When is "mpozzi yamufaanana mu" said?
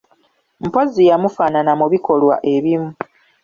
0.65-1.85